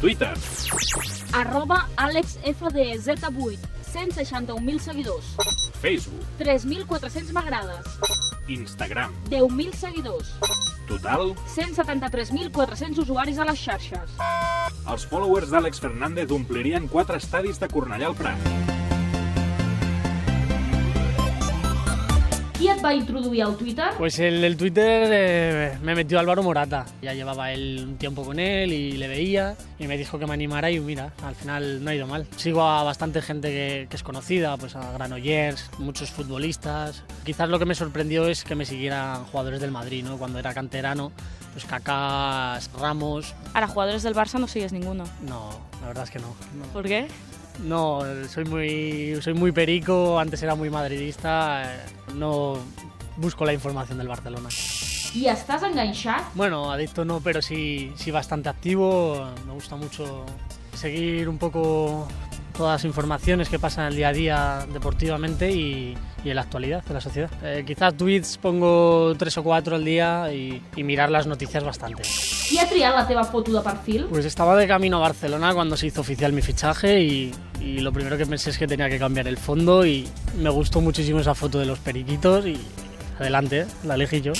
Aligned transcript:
Twitter. 0.00 0.34
Arroba 1.32 1.88
AlexFDZ8, 1.96 3.58
161.000 3.92 4.78
seguidors. 4.78 5.24
Facebook. 5.80 6.22
3.400 6.38 7.32
m'agrades. 7.32 7.86
Instagram. 8.48 9.12
10.000 9.30 9.72
seguidors. 9.74 10.34
Total, 10.86 11.34
173.400 11.54 12.98
usuaris 12.98 13.38
a 13.38 13.44
les 13.44 13.58
xarxes. 13.58 14.10
els 14.86 15.02
followers 15.10 15.50
d'Àlex 15.50 15.80
Fernández 15.82 16.30
omplirien 16.30 16.86
quatre 16.86 17.16
estadis 17.18 17.58
de 17.58 17.66
Cornellà 17.68 18.06
al 18.06 18.14
Prat. 18.14 18.75
Va 22.86 22.94
introduir 22.94 23.42
al 23.42 23.56
Twitter? 23.56 23.86
Pues 23.98 24.16
el, 24.20 24.44
el 24.44 24.56
Twitter 24.56 25.08
eh, 25.10 25.78
me 25.82 25.96
metió 25.96 26.20
Álvaro 26.20 26.44
Morata. 26.44 26.86
Ya 27.02 27.14
llevaba 27.14 27.50
él 27.50 27.84
un 27.84 27.96
tiempo 27.96 28.22
con 28.24 28.38
él 28.38 28.72
y 28.72 28.92
le 28.92 29.08
veía 29.08 29.56
y 29.80 29.88
me 29.88 29.98
dijo 29.98 30.20
que 30.20 30.26
me 30.26 30.34
animara 30.34 30.70
y 30.70 30.78
mira, 30.78 31.12
al 31.24 31.34
final 31.34 31.82
no 31.82 31.90
ha 31.90 31.94
ido 31.96 32.06
mal. 32.06 32.28
Sigo 32.36 32.62
a 32.62 32.84
bastante 32.84 33.22
gente 33.22 33.48
que, 33.48 33.88
que 33.90 33.96
es 33.96 34.04
conocida, 34.04 34.56
pues 34.56 34.76
a 34.76 34.92
Granollers, 34.92 35.68
muchos 35.78 36.12
futbolistas. 36.12 37.02
Quizás 37.24 37.48
lo 37.48 37.58
que 37.58 37.64
me 37.64 37.74
sorprendió 37.74 38.28
es 38.28 38.44
que 38.44 38.54
me 38.54 38.64
siguieran 38.64 39.24
jugadores 39.24 39.60
del 39.60 39.72
Madrid, 39.72 40.04
¿no? 40.04 40.16
Cuando 40.16 40.38
era 40.38 40.54
canterano, 40.54 41.10
pues 41.54 41.64
Kaká, 41.64 42.60
Ramos. 42.78 43.34
Ahora, 43.52 43.66
jugadores 43.66 44.04
del 44.04 44.14
Barça 44.14 44.38
no 44.38 44.46
sigues 44.46 44.72
ninguno. 44.72 45.04
No, 45.28 45.60
la 45.80 45.88
verdad 45.88 46.04
es 46.04 46.10
que 46.10 46.20
no. 46.20 46.36
no. 46.56 46.64
¿Por 46.72 46.86
qué? 46.86 47.08
No, 47.64 48.00
soy 48.28 48.44
muy, 48.44 49.18
soy 49.22 49.34
muy 49.34 49.52
perico, 49.52 50.18
antes 50.18 50.42
era 50.42 50.54
muy 50.54 50.70
madridista, 50.70 51.62
eh, 51.64 51.78
no 52.14 52.58
busco 53.16 53.44
la 53.44 53.52
información 53.52 53.98
del 53.98 54.08
Barcelona. 54.08 54.48
I 55.16 55.28
estàs 55.32 55.62
enganxat? 55.64 56.34
Bueno, 56.34 56.70
adicto 56.70 57.04
no, 57.04 57.20
pero 57.20 57.40
sí, 57.40 57.90
sí 57.96 58.10
bastante 58.10 58.50
activo. 58.50 59.26
Me 59.46 59.52
gusta 59.54 59.76
mucho 59.76 60.26
seguir 60.74 61.28
un 61.28 61.38
poco 61.38 62.06
todas 62.56 62.80
las 62.80 62.84
informaciones 62.84 63.48
que 63.48 63.58
pasan 63.58 63.84
en 63.84 63.90
el 63.90 63.96
día 63.96 64.08
a 64.08 64.12
día 64.12 64.66
deportivamente 64.72 65.50
y, 65.52 65.96
y 66.24 66.30
en 66.30 66.36
la 66.36 66.42
actualidad 66.42 66.84
de 66.84 66.94
la 66.94 67.00
sociedad. 67.00 67.30
Eh, 67.42 67.64
quizás 67.66 67.96
tweets 67.96 68.38
pongo 68.38 69.14
tres 69.16 69.36
o 69.38 69.42
cuatro 69.42 69.76
al 69.76 69.84
día 69.84 70.32
y, 70.32 70.62
y 70.74 70.82
mirar 70.82 71.10
las 71.10 71.26
noticias 71.26 71.62
bastante. 71.62 72.02
Qui 72.48 72.58
ha 72.58 72.68
triat 72.68 72.94
la 72.94 73.06
teva 73.06 73.24
foto 73.24 73.52
de 73.52 73.60
perfil? 73.60 74.06
Pues 74.08 74.24
estaba 74.24 74.56
de 74.56 74.66
camino 74.68 74.98
a 74.98 75.00
Barcelona 75.00 75.52
cuando 75.52 75.76
se 75.76 75.88
hizo 75.88 76.00
oficial 76.00 76.32
mi 76.32 76.42
fichaje 76.42 77.02
y, 77.02 77.34
y 77.60 77.80
lo 77.80 77.92
primero 77.92 78.16
que 78.16 78.26
pensé 78.26 78.50
es 78.50 78.58
que 78.58 78.66
tenía 78.66 78.88
que 78.88 78.98
cambiar 78.98 79.26
el 79.26 79.36
fondo 79.36 79.84
y 79.84 80.08
me 80.38 80.50
gustó 80.50 80.80
muchísimo 80.80 81.20
esa 81.20 81.34
foto 81.34 81.58
de 81.58 81.66
los 81.66 81.78
periquitos 81.80 82.46
y 82.46 82.56
adelante, 83.18 83.66
la 83.84 83.94
elegí 83.94 84.20
yo. 84.20 84.32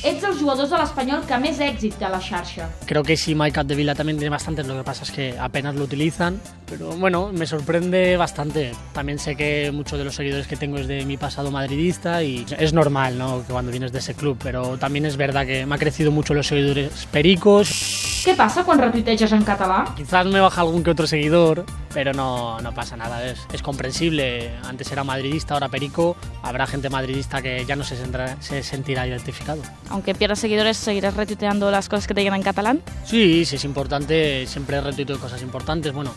Ets 0.00 0.24
els 0.24 0.38
jugadors 0.40 0.70
de 0.72 0.78
l'Espanyol 0.80 1.26
que 1.28 1.36
més 1.42 1.58
èxit 1.60 1.98
té 2.00 2.06
a 2.06 2.08
la 2.08 2.22
xarxa. 2.24 2.70
Creo 2.88 3.02
que 3.04 3.18
sí, 3.20 3.34
Mike 3.34 3.52
Capdevila 3.52 3.94
también 3.94 4.16
tiene 4.16 4.30
bastantes, 4.30 4.66
lo 4.66 4.78
que 4.78 4.82
pasa 4.82 5.04
es 5.04 5.10
que 5.10 5.38
apenas 5.38 5.74
lo 5.74 5.84
utilizan, 5.84 6.40
pero 6.64 6.96
bueno, 6.96 7.30
me 7.34 7.46
sorprende 7.46 8.16
bastante. 8.16 8.72
También 8.94 9.18
sé 9.18 9.36
que 9.36 9.70
muchos 9.70 9.98
de 9.98 10.06
los 10.06 10.14
seguidores 10.14 10.46
que 10.46 10.56
tengo 10.56 10.78
es 10.78 10.88
de 10.88 11.04
mi 11.04 11.18
pasado 11.18 11.50
madridista 11.50 12.22
y 12.22 12.46
es 12.58 12.72
normal, 12.72 13.18
¿no?, 13.18 13.44
que 13.46 13.52
cuando 13.52 13.70
vienes 13.70 13.92
de 13.92 13.98
ese 13.98 14.14
club, 14.14 14.38
pero 14.42 14.78
también 14.78 15.04
es 15.04 15.18
verdad 15.18 15.44
que 15.44 15.66
me 15.66 15.74
ha 15.74 15.78
crecido 15.78 16.10
mucho 16.10 16.32
los 16.32 16.46
seguidores 16.46 17.06
pericos. 17.12 18.09
Què 18.20 18.34
passa 18.36 18.62
quan 18.68 18.76
retuiteges 18.78 19.32
en 19.32 19.42
català? 19.48 19.94
Quizás 19.96 20.26
me 20.28 20.40
baja 20.44 20.60
algún 20.60 20.84
que 20.84 20.90
otro 20.90 21.06
seguidor, 21.06 21.64
pero 21.94 22.12
no, 22.12 22.60
no 22.60 22.74
pasa 22.74 22.94
nada, 22.94 23.24
es, 23.24 23.40
es 23.50 23.62
comprensible. 23.62 24.52
Antes 24.62 24.92
era 24.92 25.04
madridista, 25.04 25.54
ahora 25.54 25.70
perico, 25.70 26.16
habrá 26.42 26.66
gente 26.66 26.90
madridista 26.90 27.40
que 27.40 27.64
ya 27.64 27.76
no 27.76 27.84
se, 27.84 27.96
sentirá- 27.96 28.36
se 28.40 28.62
sentirá 28.62 29.06
identificado. 29.06 29.62
Aunque 29.88 30.14
pierdas 30.14 30.38
seguidores, 30.38 30.76
¿seguirás 30.76 31.14
retuiteando 31.14 31.70
las 31.70 31.88
cosas 31.88 32.06
que 32.06 32.12
te 32.12 32.20
llegan 32.22 32.36
en 32.40 32.42
catalán? 32.44 32.82
Sí, 33.06 33.44
sí 33.46 33.56
es 33.56 33.64
importante, 33.64 34.46
siempre 34.46 34.82
retuiteo 34.82 35.18
cosas 35.18 35.40
importantes. 35.40 35.92
Bueno, 35.94 36.12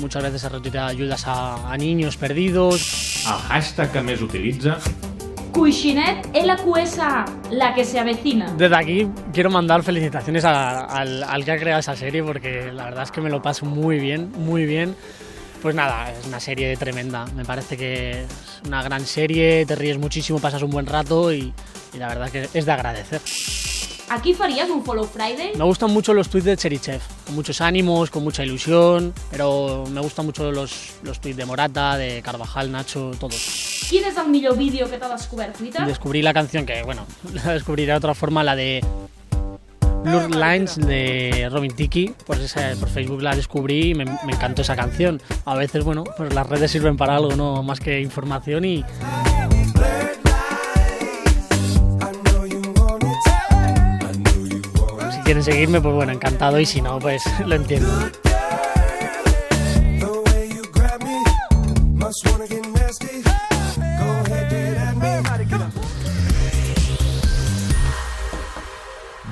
muchas 0.00 0.22
veces 0.22 0.40
se 0.40 0.48
retuitea 0.48 0.86
ayudas 0.86 1.26
a, 1.26 1.70
a 1.70 1.76
niños 1.76 2.16
perdidos. 2.16 3.22
El 3.26 3.32
hashtag 3.48 3.92
que 3.92 4.00
més 4.02 4.20
utilitza, 4.24 4.78
Cuixinet 5.54 6.26
LQSA, 6.34 7.24
la 7.52 7.72
que 7.74 7.84
se 7.84 8.00
avecina. 8.00 8.52
Desde 8.58 8.76
aquí 8.76 9.08
quiero 9.32 9.50
mandar 9.50 9.84
felicitaciones 9.84 10.44
al 10.44 11.44
que 11.44 11.52
ha 11.52 11.56
creado 11.56 11.78
esa 11.78 11.94
serie 11.94 12.24
porque 12.24 12.72
la 12.72 12.86
verdad 12.86 13.04
es 13.04 13.12
que 13.12 13.20
me 13.20 13.30
lo 13.30 13.40
paso 13.40 13.64
muy 13.64 14.00
bien, 14.00 14.32
muy 14.36 14.66
bien. 14.66 14.96
Pues 15.62 15.76
nada, 15.76 16.10
es 16.10 16.26
una 16.26 16.40
serie 16.40 16.76
tremenda. 16.76 17.24
Me 17.36 17.44
parece 17.44 17.76
que 17.76 18.22
es 18.22 18.62
una 18.66 18.82
gran 18.82 19.06
serie, 19.06 19.64
te 19.64 19.76
ríes 19.76 19.96
muchísimo, 19.96 20.40
pasas 20.40 20.60
un 20.60 20.70
buen 20.70 20.86
rato 20.86 21.32
y, 21.32 21.54
y 21.92 21.98
la 21.98 22.08
verdad 22.08 22.30
que 22.30 22.48
es 22.52 22.66
de 22.66 22.72
agradecer. 22.72 23.20
Aquí 24.10 24.34
faries 24.34 24.70
un 24.70 24.84
Follow 24.84 25.06
Friday? 25.06 25.52
Me 25.56 25.64
gustan 25.64 25.90
mucho 25.90 26.12
los 26.12 26.28
tweets 26.28 26.44
de 26.44 26.56
Cherichev, 26.56 27.00
con 27.24 27.34
muchos 27.34 27.60
ánimos, 27.60 28.10
con 28.10 28.22
mucha 28.22 28.44
ilusión, 28.44 29.14
pero 29.30 29.84
me 29.90 30.00
gustan 30.00 30.26
mucho 30.26 30.52
los, 30.52 30.92
los 31.02 31.20
tweets 31.20 31.36
de 31.36 31.46
Morata, 31.46 31.96
de 31.96 32.20
Carvajal, 32.22 32.70
Nacho, 32.70 33.12
todos. 33.18 33.72
Quin 33.88 34.04
és 34.08 34.16
el 34.16 34.30
millor 34.32 34.56
vídeo 34.56 34.88
que 34.88 34.96
t'ha 34.96 35.10
descobert 35.12 35.56
Twitter? 35.56 35.84
Descubrí 35.86 36.22
la 36.22 36.32
canción 36.32 36.64
que, 36.64 36.82
bueno, 36.82 37.06
la 37.32 37.52
descubriré 37.52 37.92
de 37.92 37.98
otra 37.98 38.14
forma, 38.14 38.42
la 38.42 38.56
de 38.56 38.84
Blur 40.04 40.34
Lines 40.34 40.76
de 40.76 41.48
Robin 41.50 41.74
Tiki, 41.74 42.14
pues 42.26 42.40
esa, 42.40 42.72
por 42.80 42.88
Facebook 42.88 43.22
la 43.22 43.34
descubrí 43.34 43.90
y 43.90 43.94
me, 43.94 44.04
me 44.04 44.32
encantó 44.32 44.62
esa 44.62 44.76
canción. 44.76 45.20
A 45.44 45.54
veces, 45.54 45.84
bueno, 45.84 46.04
pues 46.16 46.32
las 46.34 46.46
redes 46.46 46.70
sirven 46.70 46.96
para 46.96 47.16
algo, 47.16 47.36
no 47.36 47.62
más 47.62 47.80
que 47.80 48.00
información 48.00 48.64
y, 48.64 48.84
seguirme, 55.42 55.80
pues 55.80 55.94
bueno, 55.94 56.12
encantado 56.12 56.60
y 56.60 56.66
si 56.66 56.80
no, 56.80 56.98
pues 56.98 57.24
lo 57.46 57.54
entiendo. 57.54 57.88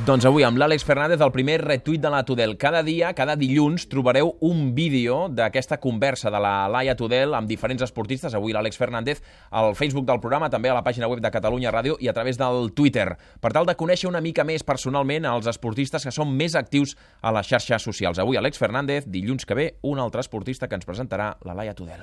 Doncs 0.03 0.25
avui 0.27 0.43
amb 0.43 0.59
l'Àlex 0.59 0.83
Fernández 0.83 1.21
el 1.23 1.31
primer 1.31 1.61
retuit 1.63 2.01
de 2.03 2.11
la 2.11 2.25
Tudel. 2.27 2.57
Cada 2.59 2.81
dia, 2.83 3.13
cada 3.15 3.37
dilluns, 3.39 3.85
trobareu 3.87 4.33
un 4.43 4.73
vídeo 4.75 5.29
d'aquesta 5.31 5.77
conversa 5.79 6.27
de 6.35 6.41
la 6.43 6.67
Laia 6.67 6.97
Tudel 6.99 7.37
amb 7.39 7.47
diferents 7.47 7.85
esportistes. 7.87 8.35
Avui 8.35 8.51
l'Àlex 8.51 8.81
Fernández 8.81 9.21
al 9.55 9.77
Facebook 9.79 10.09
del 10.09 10.19
programa, 10.19 10.49
també 10.51 10.73
a 10.73 10.75
la 10.75 10.83
pàgina 10.83 11.07
web 11.07 11.23
de 11.23 11.31
Catalunya 11.31 11.71
Ràdio 11.71 12.01
i 12.03 12.11
a 12.11 12.17
través 12.17 12.41
del 12.41 12.73
Twitter, 12.75 13.13
per 13.39 13.53
tal 13.55 13.69
de 13.69 13.77
conèixer 13.79 14.11
una 14.11 14.25
mica 14.25 14.43
més 14.43 14.67
personalment 14.67 15.29
els 15.37 15.47
esportistes 15.47 16.03
que 16.03 16.15
són 16.19 16.35
més 16.35 16.59
actius 16.59 16.97
a 17.23 17.31
les 17.39 17.47
xarxes 17.55 17.87
socials. 17.87 18.19
Avui 18.19 18.43
Àlex 18.43 18.59
Fernández, 18.59 19.07
dilluns 19.07 19.47
que 19.47 19.55
ve, 19.55 19.69
un 19.87 20.03
altre 20.03 20.27
esportista 20.27 20.67
que 20.67 20.83
ens 20.83 20.89
presentarà 20.89 21.37
la 21.47 21.55
Laia 21.55 21.79
Tudel. 21.79 22.03